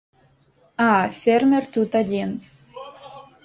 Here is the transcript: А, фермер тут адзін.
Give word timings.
А, 0.85 0.87
фермер 1.21 1.63
тут 1.77 2.01
адзін. 2.03 2.29